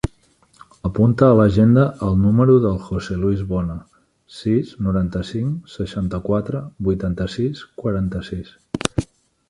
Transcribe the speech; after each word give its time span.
Apunta 0.87 1.27
a 1.27 1.35
l'agenda 1.39 1.83
el 2.07 2.15
número 2.21 2.55
del 2.63 2.79
José 2.87 3.17
luis 3.25 3.43
Bona: 3.53 3.75
sis, 4.39 4.73
noranta-cinc, 4.89 5.71
seixanta-quatre, 5.77 6.63
vuitanta-sis, 6.89 7.65
quaranta-sis. 7.85 8.55